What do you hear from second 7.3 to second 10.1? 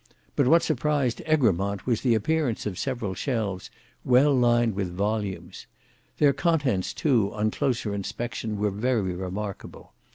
on closer inspection were very remarkable.